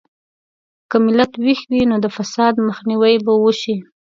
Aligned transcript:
که 0.89 0.97
ملت 1.05 1.31
ویښ 1.43 1.61
وي، 1.71 1.81
نو 1.91 1.95
د 2.03 2.07
فساد 2.17 2.53
مخنیوی 2.67 3.15
به 3.25 3.33
وشي. 3.43 3.75